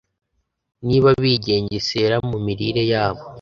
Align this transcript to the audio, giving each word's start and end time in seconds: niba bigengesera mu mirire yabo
niba 0.87 1.09
bigengesera 1.23 2.15
mu 2.29 2.37
mirire 2.45 2.83
yabo 2.91 3.23